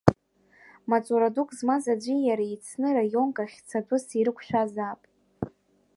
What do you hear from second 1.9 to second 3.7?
аӡәи иареи еицны раионк ахь